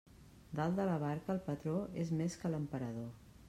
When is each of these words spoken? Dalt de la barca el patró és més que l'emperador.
Dalt 0.59 0.79
de 0.79 0.87
la 0.87 0.95
barca 1.03 1.31
el 1.35 1.43
patró 1.51 1.77
és 2.05 2.13
més 2.23 2.39
que 2.43 2.55
l'emperador. 2.55 3.09